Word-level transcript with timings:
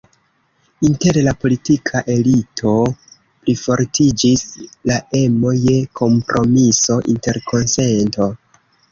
Inter 0.87 1.17
la 1.25 1.31
politika 1.41 1.99
elito 2.13 2.71
plifortiĝis 3.09 4.45
la 4.91 4.97
emo 5.19 5.51
je 5.67 5.75
kompromiso, 5.99 6.97
interkonsento. 7.13 8.31